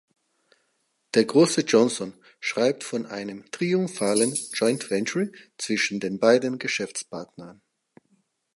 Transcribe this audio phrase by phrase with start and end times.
[1.13, 7.61] Der große Johnson schreibt von einem „triumphalen Joint Venture“ zwischen den beiden Geschäftspartnern.